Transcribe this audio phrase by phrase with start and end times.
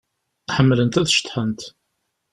[0.55, 1.61] Ḥemmlent ad ceḍḥent.